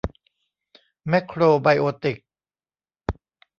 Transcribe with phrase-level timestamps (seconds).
[1.07, 2.17] แมคโครไบโอติก